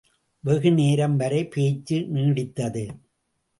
வெகு 0.43 0.71
நேரம் 0.71 1.15
வரை 1.15 1.47
பேச்சு 1.47 1.97
நீடித்தது. 2.13 2.85